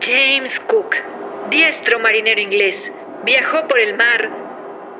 [0.00, 0.96] James Cook,
[1.50, 2.90] diestro marinero inglés,
[3.22, 4.30] viajó por el mar,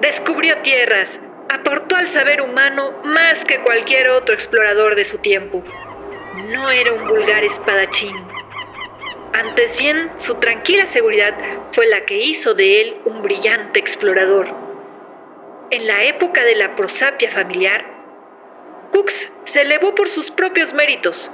[0.03, 5.65] descubrió tierras, aportó al saber humano más que cualquier otro explorador de su tiempo.
[6.49, 8.15] No era un vulgar espadachín.
[9.33, 11.35] Antes bien, su tranquila seguridad
[11.73, 14.49] fue la que hizo de él un brillante explorador.
[15.71, 17.87] En la época de la prosapia familiar,
[18.93, 21.33] Cooks se elevó por sus propios méritos.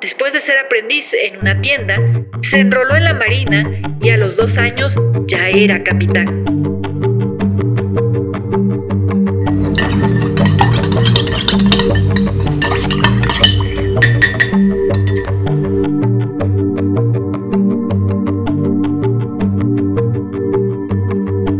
[0.00, 1.96] Después de ser aprendiz en una tienda,
[2.44, 3.64] se enroló en la marina
[4.00, 6.44] y a los dos años ya era capitán.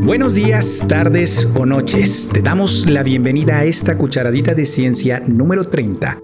[0.03, 2.29] Buenos días, tardes o noches.
[2.31, 6.24] Te damos la bienvenida a esta cucharadita de ciencia número 30.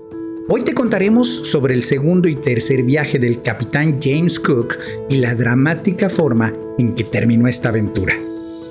[0.52, 4.76] Hoy te contaremos sobre el segundo y tercer viaje del capitán James Cook
[5.08, 8.16] y la dramática forma en que terminó esta aventura.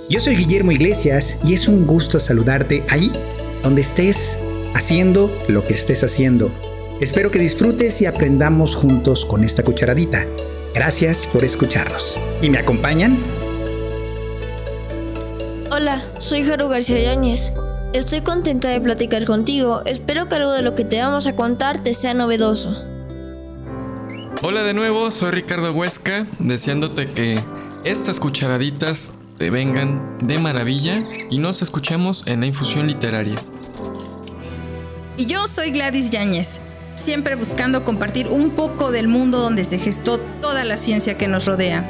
[0.09, 3.09] Yo soy Guillermo Iglesias y es un gusto saludarte ahí,
[3.63, 4.39] donde estés
[4.73, 6.51] haciendo lo que estés haciendo.
[6.99, 10.25] Espero que disfrutes y aprendamos juntos con esta cucharadita.
[10.75, 12.19] Gracias por escucharnos.
[12.41, 13.17] ¿Y me acompañan?
[15.71, 17.53] Hola, soy Jaro García Yáñez.
[17.91, 19.81] Estoy contenta de platicar contigo.
[19.83, 22.85] Espero que algo de lo que te vamos a contar te sea novedoso.
[24.43, 27.39] Hola de nuevo, soy Ricardo Huesca, deseándote que
[27.83, 33.39] estas cucharaditas te vengan de maravilla y nos escuchemos en la infusión literaria.
[35.17, 36.59] Y yo soy Gladys Yáñez,
[36.93, 41.45] siempre buscando compartir un poco del mundo donde se gestó toda la ciencia que nos
[41.45, 41.89] rodea.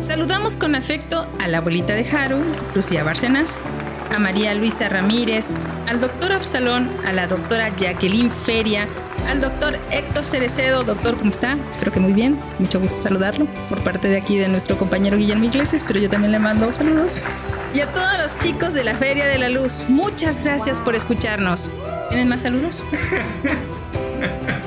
[0.00, 2.38] Saludamos con afecto a la abuelita de Haru,
[2.74, 3.62] Lucía Bárcenas,
[4.10, 8.88] a María Luisa Ramírez, al doctor Absalón, a la doctora Jacqueline Feria,
[9.28, 10.84] al doctor Héctor Cerecedo.
[10.84, 11.56] Doctor, ¿cómo está?
[11.68, 12.38] Espero que muy bien.
[12.58, 16.32] Mucho gusto saludarlo por parte de aquí de nuestro compañero Guillermo Iglesias, pero yo también
[16.32, 17.18] le mando saludos.
[17.72, 21.70] Y a todos los chicos de la Feria de la Luz, muchas gracias por escucharnos.
[22.08, 22.84] ¿Tienen más saludos?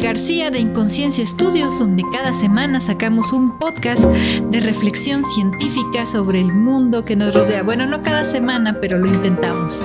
[0.00, 6.52] García de Inconsciencia Estudios, donde cada semana sacamos un podcast de reflexión científica sobre el
[6.52, 7.62] mundo que nos rodea.
[7.62, 9.84] Bueno, no cada semana, pero lo intentamos.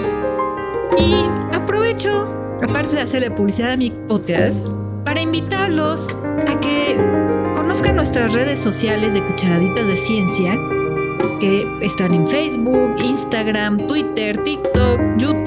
[1.00, 1.16] Y
[1.56, 2.28] aprovecho,
[2.62, 4.70] aparte de hacerle publicidad a mi podcast,
[5.04, 6.10] para invitarlos
[6.48, 6.96] a que
[7.56, 10.56] conozcan nuestras redes sociales de Cucharaditas de Ciencia,
[11.40, 15.43] que están en Facebook, Instagram, Twitter, TikTok, YouTube.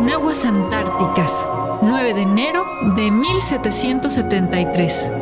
[0.00, 1.46] En aguas antárticas,
[1.82, 2.64] 9 de enero
[2.96, 5.12] de 1773.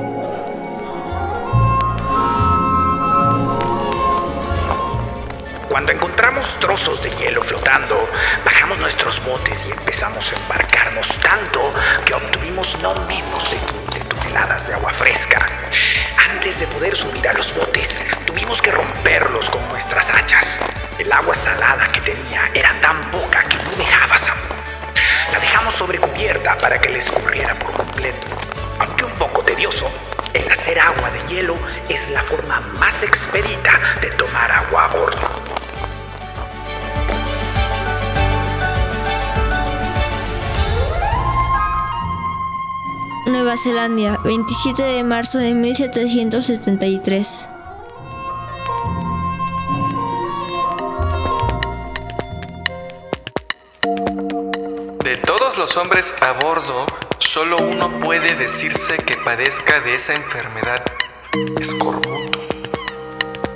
[5.68, 8.08] Cuando encontramos trozos de hielo flotando,
[8.44, 11.72] bajamos nuestros botes y empezamos a embarcarnos tanto
[12.04, 15.44] que obtuvimos no menos de 15 toneladas de agua fresca.
[16.30, 20.60] Antes de poder subir a los botes, tuvimos que romperlos con nuestras hachas.
[21.00, 24.57] El agua salada que tenía era tan poca que no dejaba sabor.
[25.32, 28.26] La dejamos sobre cubierta para que le escurriera por completo.
[28.78, 29.90] Aunque un poco tedioso,
[30.32, 31.56] el hacer agua de hielo
[31.88, 35.48] es la forma más expedita de tomar agua a bordo.
[43.26, 47.50] Nueva Zelanda, 27 de marzo de 1773.
[55.58, 56.86] Los hombres a bordo,
[57.18, 60.84] solo uno puede decirse que padezca de esa enfermedad,
[61.60, 62.46] escorbuto.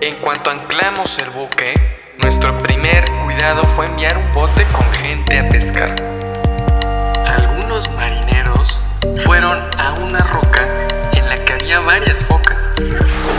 [0.01, 1.75] En cuanto anclamos el buque,
[2.19, 5.95] nuestro primer cuidado fue enviar un bote con gente a pescar.
[7.25, 8.83] Algunos marineros
[9.25, 12.75] fueron a una roca en la que había varias focas,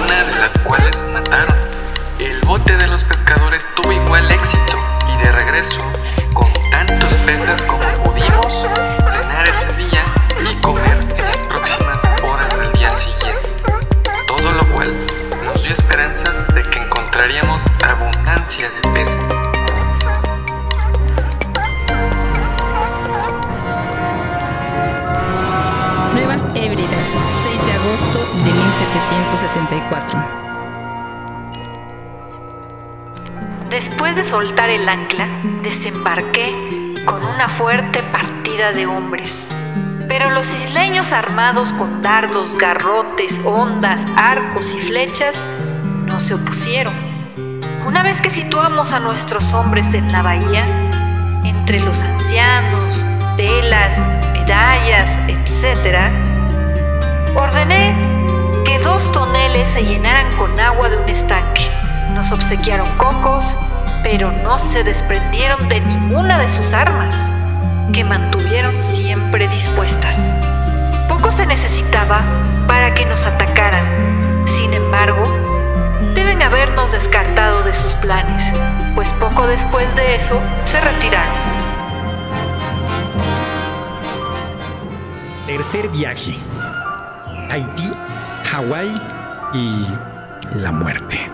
[0.02, 1.58] una de las cuales mataron.
[2.18, 4.78] El bote de los pescadores tuvo igual éxito
[5.14, 5.82] y de regreso,
[6.34, 8.68] con tantos peces como pudimos,
[9.12, 10.06] cenar ese día
[10.52, 13.52] y comer en las próximas horas del día siguiente.
[14.28, 14.94] Todo lo cual
[15.44, 19.30] nos dio esperanzas de que encontraríamos abundancia de peces.
[26.14, 27.08] Nuevas Hébridas,
[27.44, 30.24] 6 de agosto de 1774.
[33.70, 35.28] Después de soltar el ancla,
[35.64, 39.50] desembarqué con una fuerte partida de hombres.
[40.08, 45.46] Pero los isleños armados con dardos, garrotes, ondas, arcos y flechas
[46.08, 46.94] no se opusieron.
[47.86, 50.66] Una vez que situamos a nuestros hombres en la bahía,
[51.44, 53.06] entre los ancianos,
[53.38, 53.98] telas,
[54.34, 56.12] medallas, etc.,
[57.36, 57.96] ordené
[58.66, 61.70] que dos toneles se llenaran con agua de un estanque.
[62.14, 63.58] Nos obsequiaron cocos,
[64.04, 67.34] pero no se desprendieron de ninguna de sus armas,
[67.94, 70.18] que mantuvieron siempre dispuestas.
[71.08, 72.22] Poco se necesitaba
[72.68, 73.84] para que nos atacaran.
[74.46, 75.24] Sin embargo,
[76.14, 78.52] deben habernos descartado de sus planes,
[78.94, 81.64] pues poco después de eso se retiraron.
[85.48, 86.36] Tercer viaje.
[87.50, 87.92] Haití,
[88.52, 89.02] Hawái
[89.54, 89.88] y
[90.56, 91.33] la muerte.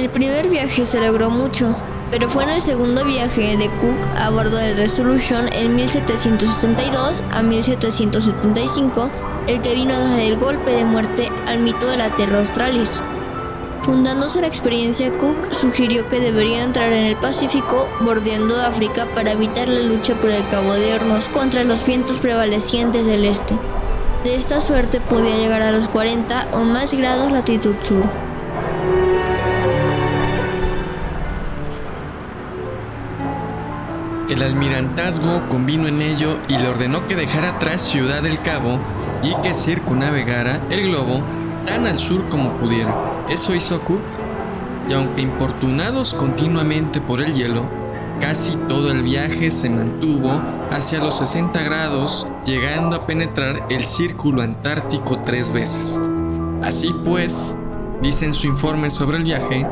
[0.00, 1.76] El primer viaje se logró mucho,
[2.10, 7.42] pero fue en el segundo viaje de Cook a bordo del Resolution en 1772 a
[7.42, 9.10] 1775
[9.46, 13.02] el que vino a dar el golpe de muerte al mito de la Terra Australis.
[13.82, 19.68] Fundándose la experiencia, Cook sugirió que debería entrar en el Pacífico bordeando África para evitar
[19.68, 23.54] la lucha por el Cabo de Hornos contra los vientos prevalecientes del este.
[24.24, 28.29] De esta suerte podía llegar a los 40 o más grados latitud sur.
[34.40, 38.80] El almirantazgo convino en ello y le ordenó que dejara atrás Ciudad del Cabo
[39.22, 41.20] y que circunnavegara el globo
[41.66, 43.26] tan al sur como pudiera.
[43.28, 44.00] Eso hizo Cook,
[44.88, 47.68] y aunque importunados continuamente por el hielo,
[48.18, 50.30] casi todo el viaje se mantuvo
[50.70, 56.00] hacia los 60 grados, llegando a penetrar el círculo antártico tres veces.
[56.62, 57.58] Así pues,
[58.00, 59.66] dice en su informe sobre el viaje,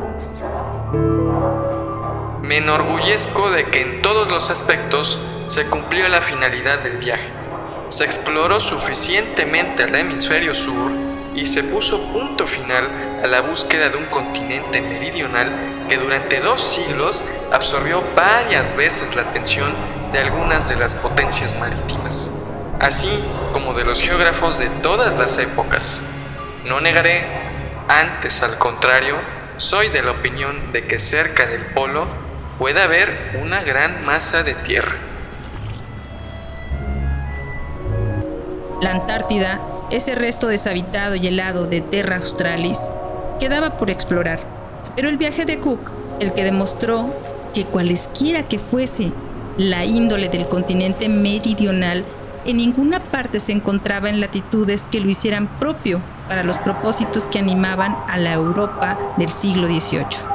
[2.49, 7.29] me enorgullezco de que en todos los aspectos se cumplió la finalidad del viaje.
[7.89, 10.91] Se exploró suficientemente el hemisferio sur
[11.35, 12.89] y se puso punto final
[13.23, 19.21] a la búsqueda de un continente meridional que durante dos siglos absorbió varias veces la
[19.21, 19.71] atención
[20.11, 22.31] de algunas de las potencias marítimas,
[22.79, 23.11] así
[23.53, 26.01] como de los geógrafos de todas las épocas.
[26.65, 27.27] No negaré,
[27.87, 29.17] antes al contrario,
[29.57, 32.28] soy de la opinión de que cerca del polo
[32.59, 34.95] puede haber una gran masa de tierra.
[38.81, 42.91] La Antártida, ese resto deshabitado y helado de Terra Australis,
[43.39, 44.41] quedaba por explorar.
[44.95, 47.13] Pero el viaje de Cook, el que demostró
[47.53, 49.13] que cualesquiera que fuese
[49.57, 52.03] la índole del continente meridional,
[52.45, 57.39] en ninguna parte se encontraba en latitudes que lo hicieran propio para los propósitos que
[57.39, 60.28] animaban a la Europa del siglo XVIII.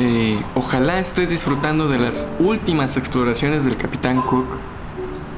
[0.00, 4.46] Eh, ojalá estés disfrutando de las últimas exploraciones del Capitán Cook.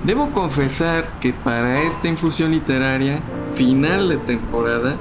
[0.04, 3.20] Debo confesar que para esta infusión literaria,
[3.54, 4.96] final de temporada,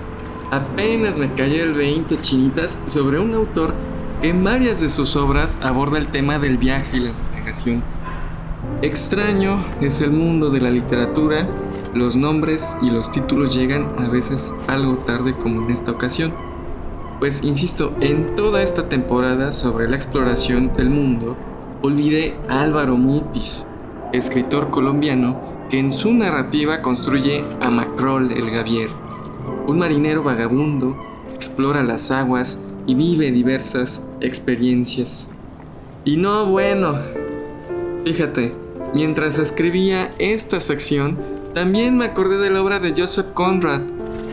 [0.51, 3.74] apenas me cayó el 20 chinitas sobre un autor
[4.22, 7.82] que en varias de sus obras aborda el tema del viaje y la navegación.
[8.82, 11.48] Extraño es el mundo de la literatura,
[11.94, 16.49] los nombres y los títulos llegan a veces algo tarde como en esta ocasión.
[17.20, 21.36] Pues insisto, en toda esta temporada sobre la exploración del mundo,
[21.82, 23.68] olvidé a Álvaro Mutis,
[24.14, 28.90] escritor colombiano que en su narrativa construye a Macrol el Gavier,
[29.68, 30.96] un marinero vagabundo,
[31.36, 35.30] explora las aguas y vive diversas experiencias.
[36.06, 36.96] Y no bueno,
[38.06, 38.56] fíjate,
[38.94, 41.18] mientras escribía esta sección,
[41.54, 43.82] también me acordé de la obra de Joseph Conrad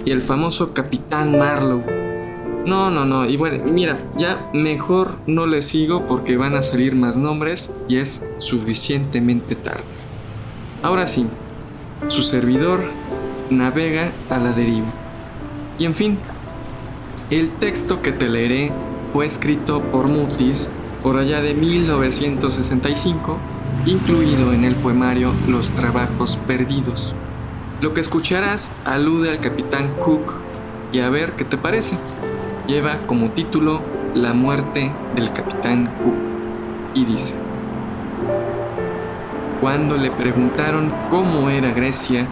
[0.04, 1.95] y el famoso Capitán Marlowe.
[2.66, 6.96] No, no, no, y bueno, mira, ya mejor no le sigo porque van a salir
[6.96, 9.84] más nombres y es suficientemente tarde.
[10.82, 11.28] Ahora sí,
[12.08, 12.80] su servidor
[13.50, 14.92] navega a la deriva.
[15.78, 16.18] Y en fin,
[17.30, 18.72] el texto que te leeré
[19.12, 20.68] fue escrito por Mutis
[21.04, 23.38] por allá de 1965,
[23.86, 27.14] incluido en el poemario Los Trabajos Perdidos.
[27.80, 30.32] Lo que escucharás alude al capitán Cook
[30.92, 31.96] y a ver qué te parece.
[32.66, 33.80] Lleva como título
[34.14, 36.16] La muerte del capitán Cook
[36.94, 37.36] y dice,
[39.60, 42.26] Cuando le preguntaron cómo era Grecia,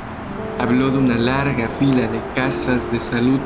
[0.58, 3.38] habló de una larga fila de casas de salud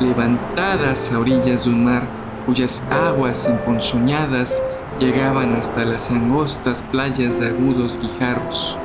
[0.00, 2.06] levantadas a orillas de un mar
[2.44, 4.62] cuyas aguas emponzoñadas
[5.00, 8.76] llegaban hasta las angostas playas de agudos guijarros,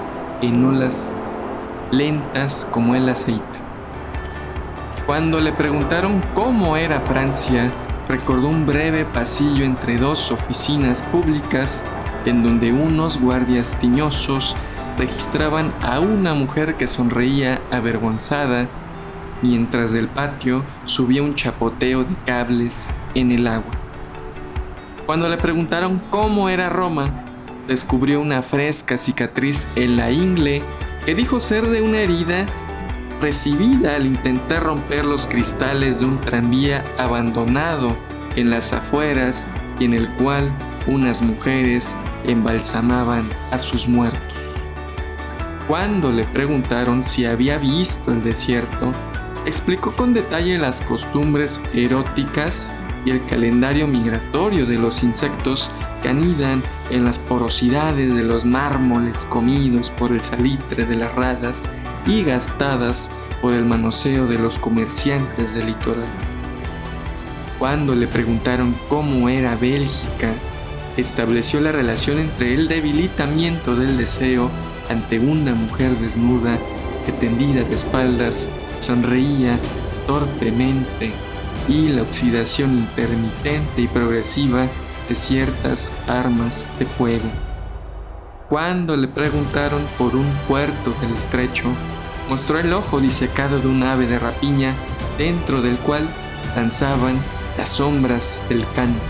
[0.41, 1.19] en olas
[1.91, 3.68] lentas como el aceite.
[5.09, 7.71] Cuando le preguntaron cómo era Francia,
[8.07, 11.83] recordó un breve pasillo entre dos oficinas públicas
[12.27, 14.55] en donde unos guardias tiñosos
[14.99, 18.69] registraban a una mujer que sonreía avergonzada
[19.41, 23.71] mientras del patio subía un chapoteo de cables en el agua.
[25.07, 27.25] Cuando le preguntaron cómo era Roma,
[27.67, 30.61] descubrió una fresca cicatriz en la ingle
[31.03, 32.45] que dijo ser de una herida
[33.21, 37.95] recibida al intentar romper los cristales de un tranvía abandonado
[38.35, 39.45] en las afueras
[39.79, 40.49] y en el cual
[40.87, 41.95] unas mujeres
[42.25, 44.21] embalsamaban a sus muertos.
[45.67, 48.91] Cuando le preguntaron si había visto el desierto,
[49.45, 52.71] explicó con detalle las costumbres eróticas
[53.05, 55.71] y el calendario migratorio de los insectos
[56.01, 61.69] que anidan en las porosidades de los mármoles comidos por el salitre de las radas
[62.09, 66.07] y gastadas por el manoseo de los comerciantes del litoral.
[67.59, 70.33] Cuando le preguntaron cómo era Bélgica,
[70.97, 74.49] estableció la relación entre el debilitamiento del deseo
[74.89, 76.57] ante una mujer desnuda
[77.05, 78.49] que tendida de espaldas
[78.79, 79.59] sonreía
[80.07, 81.11] torpemente
[81.67, 84.67] y la oxidación intermitente y progresiva
[85.07, 87.29] de ciertas armas de fuego.
[88.49, 91.65] Cuando le preguntaron por un puerto del estrecho,
[92.29, 94.75] mostró el ojo disecado de un ave de rapiña
[95.17, 96.07] dentro del cual
[96.55, 97.19] danzaban
[97.57, 99.01] las sombras del canto.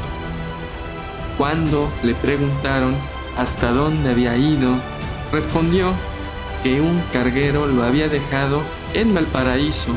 [1.38, 2.96] Cuando le preguntaron
[3.38, 4.76] hasta dónde había ido,
[5.32, 5.94] respondió
[6.64, 8.62] que un carguero lo había dejado
[8.94, 9.96] en Valparaíso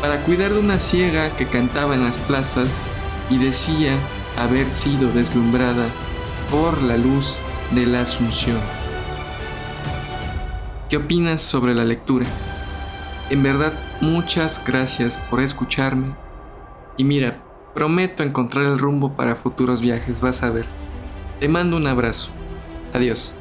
[0.00, 2.86] para cuidar de una ciega que cantaba en las plazas
[3.30, 3.92] y decía
[4.38, 5.86] haber sido deslumbrada
[6.50, 8.58] por la luz de la Asunción.
[10.88, 12.26] ¿Qué opinas sobre la lectura?
[13.28, 16.14] En verdad, muchas gracias por escucharme.
[16.96, 17.42] Y mira,
[17.74, 20.66] prometo encontrar el rumbo para futuros viajes, vas a ver.
[21.40, 22.30] Te mando un abrazo.
[22.94, 23.34] Adiós.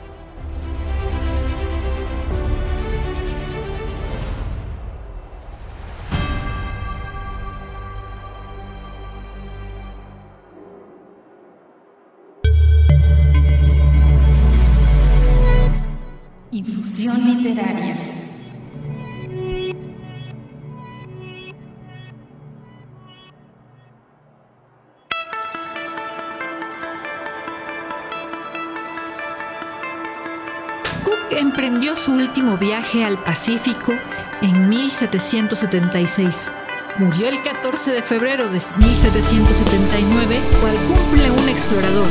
[32.57, 33.93] Viaje al Pacífico
[34.41, 36.53] en 1776.
[36.97, 42.09] Murió el 14 de febrero de 1779, cual cumple un explorador,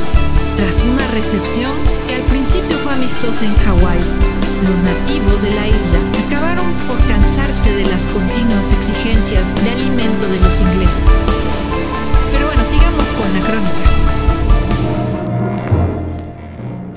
[0.55, 5.99] tras una recepción que al principio fue amistosa en Hawái los nativos de la isla
[6.25, 11.19] acabaron por cansarse de las continuas exigencias de alimento de los ingleses.
[12.31, 14.14] Pero bueno, sigamos con la crónica.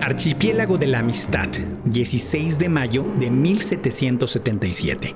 [0.08, 1.50] Archipiélago de la Amistad,
[1.84, 5.14] 16 de mayo de 1777.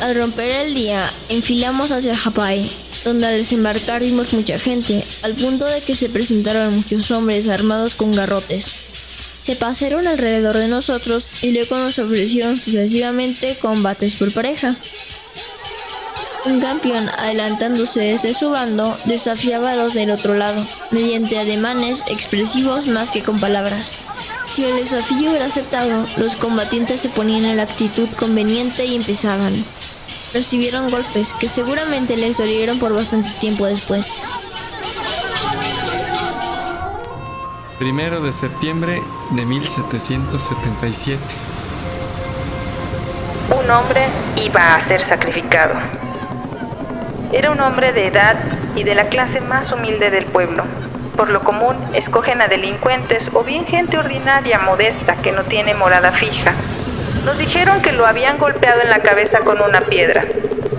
[0.00, 2.68] Al romper el día, enfilamos hacia Japay,
[3.04, 7.94] donde al desembarcar vimos mucha gente, al punto de que se presentaron muchos hombres armados
[7.94, 8.76] con garrotes.
[9.44, 14.74] Se pasaron alrededor de nosotros y luego nos ofrecieron sucesivamente combates por pareja.
[16.46, 22.86] Un campeón, adelantándose desde su bando, desafiaba a los del otro lado, mediante ademanes expresivos
[22.86, 24.04] más que con palabras.
[24.50, 29.64] Si el desafío era aceptado, los combatientes se ponían en la actitud conveniente y empezaban.
[30.34, 34.20] Recibieron golpes que seguramente les dolieron por bastante tiempo después.
[37.78, 41.22] Primero de septiembre de 1777.
[43.58, 46.03] Un hombre iba a ser sacrificado.
[47.34, 48.36] Era un hombre de edad
[48.76, 50.62] y de la clase más humilde del pueblo.
[51.16, 56.12] Por lo común, escogen a delincuentes o bien gente ordinaria, modesta, que no tiene morada
[56.12, 56.54] fija.
[57.24, 60.24] Nos dijeron que lo habían golpeado en la cabeza con una piedra.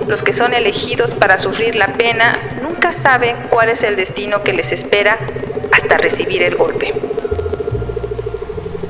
[0.07, 4.53] Los que son elegidos para sufrir la pena nunca saben cuál es el destino que
[4.53, 5.17] les espera
[5.73, 6.93] hasta recibir el golpe.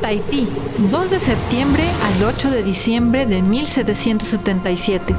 [0.01, 0.47] Tahití,
[0.91, 5.15] 2 de septiembre al 8 de diciembre de 1777.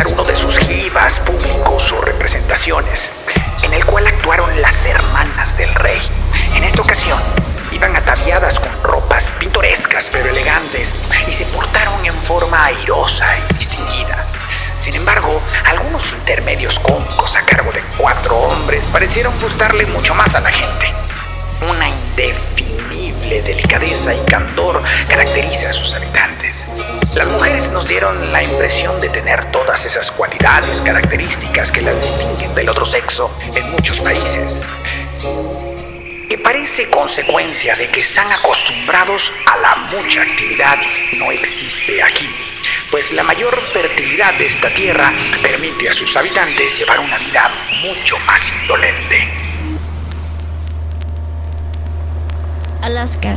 [0.00, 3.10] Uno de sus gibas públicos o representaciones,
[3.62, 6.00] en el cual actuaron las hermanas del rey.
[6.54, 7.20] En esta ocasión,
[7.70, 10.94] iban ataviadas con ropas pintorescas pero elegantes
[11.28, 14.24] y se portaron en forma airosa y distinguida.
[14.78, 20.40] Sin embargo, algunos intermedios cómicos a cargo de cuatro hombres parecieron gustarle mucho más a
[20.40, 20.90] la gente.
[21.68, 22.71] Una indefinible
[23.30, 26.66] delicadeza y candor caracteriza a sus habitantes.
[27.14, 32.54] Las mujeres nos dieron la impresión de tener todas esas cualidades características que las distinguen
[32.54, 34.62] del otro sexo en muchos países,
[36.28, 40.78] que parece consecuencia de que están acostumbrados a la mucha actividad,
[41.18, 42.28] no existe aquí,
[42.90, 47.50] pues la mayor fertilidad de esta tierra permite a sus habitantes llevar una vida
[47.82, 49.41] mucho más indolente.
[52.82, 53.36] Alaska,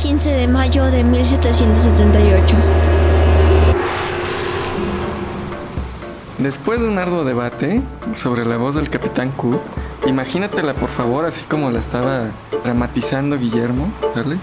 [0.00, 2.56] 15 de mayo de 1778.
[6.38, 9.60] Después de un arduo debate sobre la voz del capitán Cook,
[10.06, 12.28] imagínatela por favor así como la estaba
[12.62, 14.38] dramatizando Guillermo, ¿vale?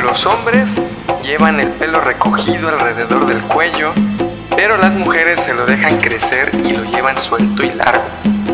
[0.00, 0.84] Los hombres
[1.24, 3.92] llevan el pelo recogido alrededor del cuello,
[4.54, 8.04] pero las mujeres se lo dejan crecer y lo llevan suelto y largo.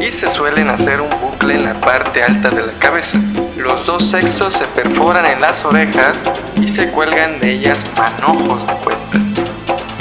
[0.02, 3.20] Y se suelen hacer un bucle en la parte alta de la cabeza.
[3.56, 6.18] Los dos sexos se perforan en las orejas
[6.60, 9.22] y se cuelgan de ellas manojos de cuentas.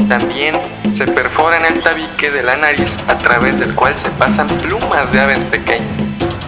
[0.10, 0.56] También
[0.92, 5.20] se perforan el tabique de la nariz a través del cual se pasan plumas de
[5.20, 5.86] aves pequeñas.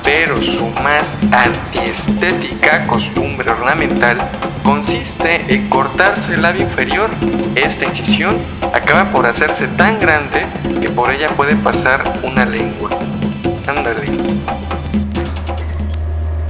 [0.04, 4.18] Pero su más antiestética costumbre ornamental
[4.64, 7.12] consiste en cortarse el labio inferior.
[7.54, 8.36] Esta incisión
[8.74, 10.44] acaba por hacerse tan grande
[10.82, 12.90] que por ella puede pasar una lengua.
[13.66, 14.06] Ándale.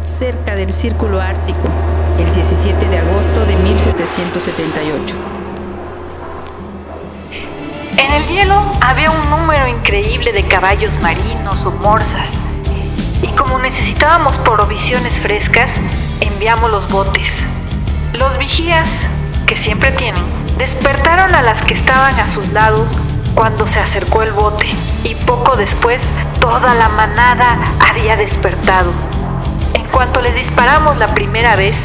[0.03, 1.69] Cerca del Círculo Ártico,
[2.17, 5.15] el 17 de agosto de 1778.
[7.99, 12.39] En el hielo había un número increíble de caballos marinos o morsas.
[13.21, 15.79] Y como necesitábamos provisiones frescas,
[16.19, 17.45] enviamos los botes.
[18.13, 18.89] Los vigías,
[19.45, 20.23] que siempre tienen,
[20.57, 22.89] despertaron a las que estaban a sus lados
[23.35, 24.67] cuando se acercó el bote.
[25.03, 26.01] Y poco después,
[26.39, 27.57] toda la manada
[27.89, 28.91] había despertado.
[29.73, 31.75] En cuanto les disparamos la primera vez,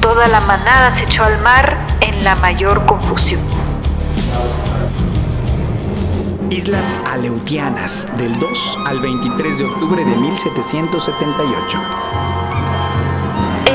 [0.00, 3.40] toda la manada se echó al mar en la mayor confusión.
[6.50, 11.78] Islas Aleutianas, del 2 al 23 de octubre de 1778.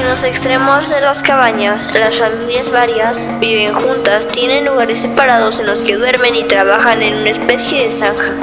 [0.10, 5.82] Los extremos de las cabañas, las familias varias viven juntas, tienen lugares separados en los
[5.82, 8.34] que duermen y trabajan en una especie de zanja,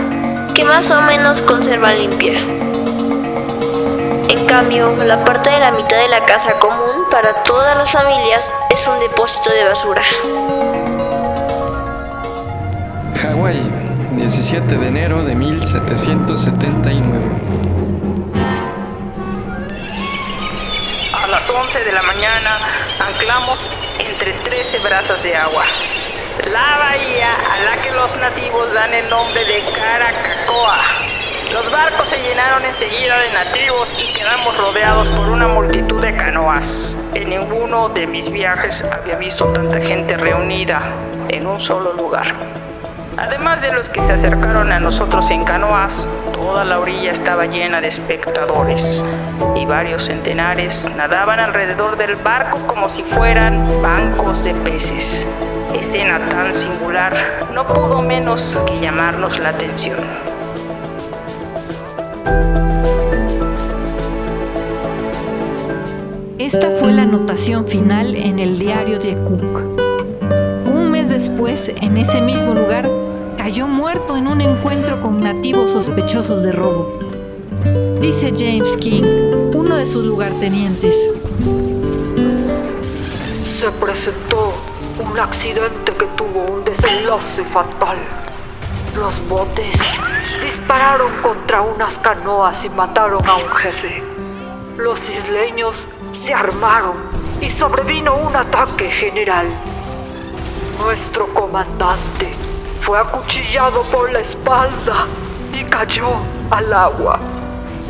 [0.55, 2.39] que más o menos conservan limpia.
[4.29, 8.53] En cambio, la parte de la mitad de la casa común para todas las familias
[8.71, 10.03] es un depósito de basura.
[13.23, 13.61] Hawái,
[14.13, 17.76] 17 de enero de 1779.
[21.67, 22.59] 11 de la mañana
[23.01, 23.59] anclamos
[23.99, 25.65] entre 13 brazas de agua.
[26.49, 30.79] La bahía a la que los nativos dan el nombre de Caracacoa.
[31.53, 36.97] Los barcos se llenaron enseguida de nativos y quedamos rodeados por una multitud de canoas.
[37.15, 40.83] En ninguno de mis viajes había visto tanta gente reunida
[41.31, 42.33] en un solo lugar.
[43.19, 47.81] Además de los que se acercaron a nosotros en canoas, toda la orilla estaba llena
[47.81, 49.03] de espectadores
[49.55, 55.27] y varios centenares nadaban alrededor del barco como si fueran bancos de peces.
[55.75, 57.15] Escena tan singular
[57.55, 59.99] no pudo menos que llamarnos la atención.
[66.39, 69.67] Esta fue la anotación final en el diario de Cook.
[70.67, 72.89] Un mes después, en ese mismo lugar,
[73.47, 76.99] cayó muerto en un encuentro con nativos sospechosos de robo.
[78.01, 79.05] Dice James King,
[79.55, 81.15] uno de sus lugartenientes.
[83.61, 84.53] Se presentó
[84.99, 87.97] un accidente que tuvo un desenlace fatal.
[88.97, 89.77] Los botes
[90.43, 94.03] dispararon contra unas canoas y mataron a un jefe.
[94.77, 96.97] Los isleños se armaron
[97.41, 99.47] y sobrevino un ataque general.
[100.81, 102.47] Nuestro comandante
[102.87, 105.09] fue acuchillado por la espalda
[105.53, 106.07] y cayó
[106.51, 107.19] al agua.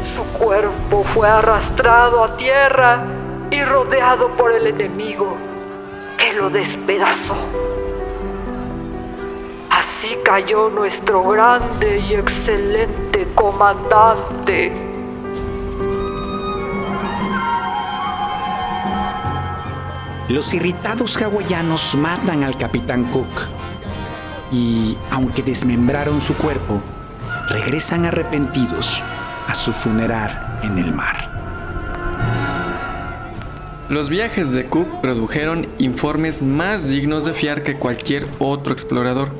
[0.02, 3.04] Su cuerpo fue arrastrado a tierra
[3.50, 5.36] y rodeado por el enemigo,
[6.16, 7.36] que lo despedazó.
[9.68, 14.72] Así cayó nuestro grande y excelente comandante.
[20.30, 23.65] Los irritados hawaianos matan al capitán Cook
[24.52, 26.80] y, aunque desmembraron su cuerpo,
[27.48, 29.02] regresan arrepentidos
[29.46, 31.36] a su funeral en el mar.
[33.88, 39.30] Los viajes de Cook produjeron informes más dignos de fiar que cualquier otro explorador,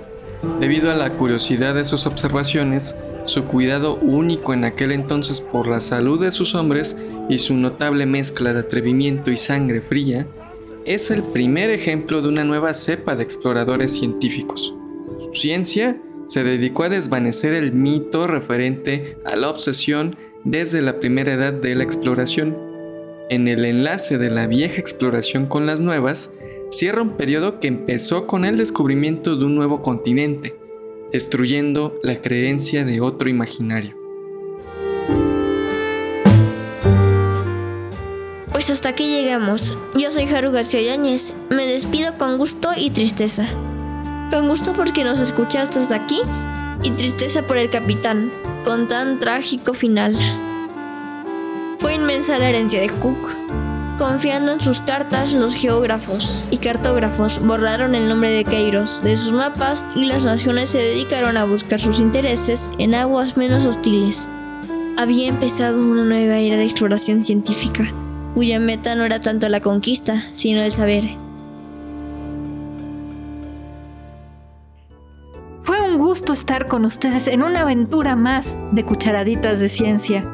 [0.61, 5.81] debido a la curiosidad de sus observaciones, su cuidado único en aquel entonces por la
[5.81, 6.97] salud de sus hombres
[7.29, 10.29] y su notable mezcla de atrevimiento y sangre fría,
[10.85, 14.73] es el primer ejemplo de una nueva cepa de exploradores científicos.
[15.37, 21.53] Ciencia se dedicó a desvanecer el mito referente a la obsesión desde la primera edad
[21.53, 22.57] de la exploración.
[23.31, 26.33] En el enlace de la vieja exploración con las nuevas,
[26.71, 30.57] cierra un periodo que empezó con el descubrimiento de un nuevo continente,
[31.13, 33.97] destruyendo la creencia de otro imaginario.
[38.53, 39.77] Pues hasta aquí llegamos.
[39.95, 41.35] Yo soy Haru García Yáñez.
[41.51, 43.47] Me despido con gusto y tristeza.
[44.31, 46.21] Con gusto porque nos escuchaste hasta aquí
[46.83, 48.31] y tristeza por el capitán,
[48.65, 50.17] con tan trágico final.
[51.79, 53.37] Fue inmensa la herencia de Cook.
[53.99, 59.33] Confiando en sus cartas, los geógrafos y cartógrafos borraron el nombre de Kairos de sus
[59.33, 64.29] mapas y las naciones se dedicaron a buscar sus intereses en aguas menos hostiles.
[64.99, 67.91] Había empezado una nueva era de exploración científica
[68.37, 71.26] cuya meta no era tanto la conquista, sino el saber.
[76.17, 80.25] Gusto estar con ustedes en una aventura más de cucharaditas de ciencia.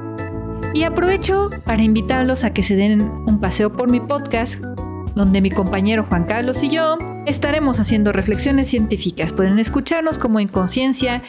[0.74, 4.62] Y aprovecho para invitarlos a que se den un paseo por mi podcast,
[5.16, 9.32] donde mi compañero Juan Carlos y yo estaremos haciendo reflexiones científicas.
[9.32, 11.20] Pueden escucharnos como Inconsciencia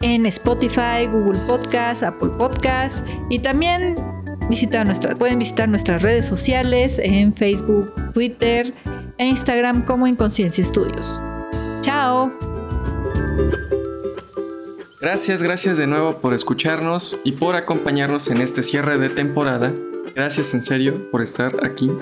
[0.00, 3.94] en Spotify, Google Podcast, Apple Podcast y también
[4.84, 8.74] nuestra, pueden visitar nuestras redes sociales en Facebook, Twitter
[9.18, 11.22] e Instagram como Inconsciencia Estudios.
[11.82, 12.53] ¡Chao!
[15.04, 19.70] Gracias, gracias de nuevo por escucharnos y por acompañarnos en este cierre de temporada.
[20.14, 21.92] Gracias en serio por estar aquí.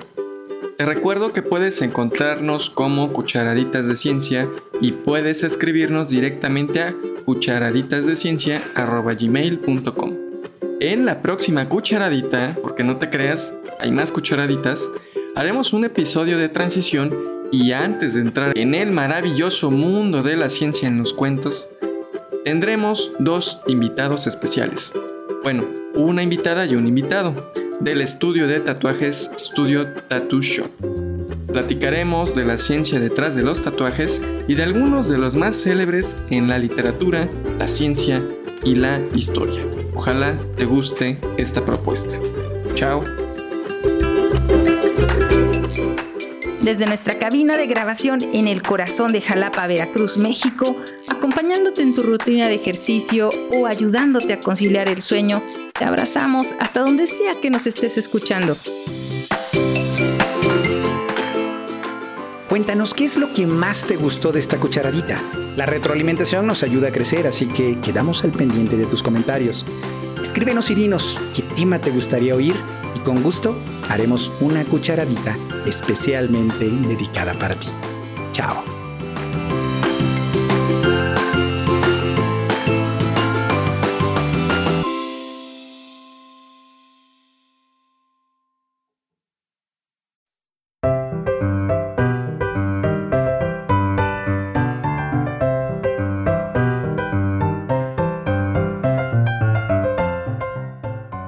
[0.78, 4.48] Te recuerdo que puedes encontrarnos como Cucharaditas de Ciencia
[4.80, 10.16] y puedes escribirnos directamente a cucharaditasdeciencia.gmail.com
[10.78, 14.88] en la próxima cucharadita, porque no te creas, hay más cucharaditas,
[15.34, 17.12] haremos un episodio de transición
[17.50, 21.68] y antes de entrar en el maravilloso mundo de la ciencia en los cuentos,
[22.44, 24.92] tendremos dos invitados especiales.
[25.42, 27.34] Bueno, una invitada y un invitado
[27.80, 30.70] del estudio de tatuajes Studio Tattoo Shop.
[31.48, 36.16] Platicaremos de la ciencia detrás de los tatuajes y de algunos de los más célebres
[36.30, 37.28] en la literatura,
[37.58, 38.22] la ciencia
[38.64, 39.62] y la historia.
[39.94, 42.16] Ojalá te guste esta propuesta.
[42.74, 43.21] Chao.
[46.62, 50.76] Desde nuestra cabina de grabación en el corazón de Jalapa, Veracruz, México,
[51.08, 55.42] acompañándote en tu rutina de ejercicio o ayudándote a conciliar el sueño,
[55.76, 58.56] te abrazamos hasta donde sea que nos estés escuchando.
[62.48, 65.20] Cuéntanos qué es lo que más te gustó de esta cucharadita.
[65.56, 69.66] La retroalimentación nos ayuda a crecer, así que quedamos al pendiente de tus comentarios.
[70.20, 72.54] Escríbenos y dinos qué tema te gustaría oír
[72.94, 73.56] y con gusto
[73.92, 77.68] haremos una cucharadita especialmente dedicada para ti.
[78.32, 78.64] Chao.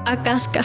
[0.06, 0.62] Acasca.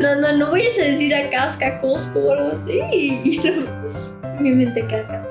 [0.00, 2.80] No voy a decir a Casca, Cosco o algo así.
[3.24, 5.30] Y no, mi mente queda Casca.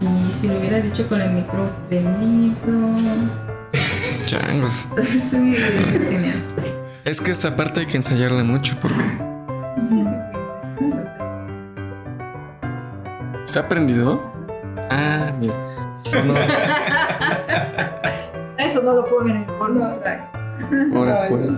[0.00, 2.54] Y si lo hubieras dicho con el micro prendido.
[4.24, 4.86] Changos.
[5.30, 6.42] Genial.
[7.04, 9.04] Es que esta parte hay que ensayarla mucho porque.
[13.42, 14.30] ¿Está prendido?
[14.90, 15.54] Ah, mira.
[16.24, 16.34] No,
[18.58, 20.20] Eso no lo pongan en el bonus track.
[20.94, 21.54] ahora pues.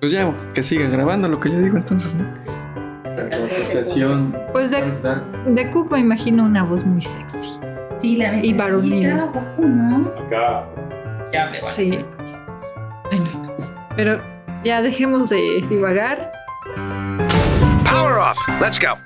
[0.00, 2.24] Pues ya, que siga grabando lo que yo digo entonces, ¿no?
[3.16, 4.34] La asociación.
[4.52, 4.82] Pues de,
[5.46, 7.58] de Cook me imagino una voz muy sexy.
[7.96, 8.46] Sí, la neta.
[8.46, 9.16] Y varonil.
[9.58, 10.12] ¿no?
[10.26, 10.64] Acá.
[11.32, 11.98] Ya me Sí.
[13.10, 13.54] Ay, no.
[13.96, 14.20] Pero
[14.64, 16.30] ya dejemos de divagar.
[17.84, 18.36] Power off.
[18.60, 18.98] Let's go.